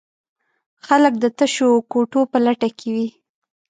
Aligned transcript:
خلک 0.85 1.13
د 1.19 1.25
تشو 1.37 1.71
کوټو 1.91 2.21
په 2.31 2.37
لټه 2.45 2.69
کې 2.79 2.89
وي. 2.95 3.07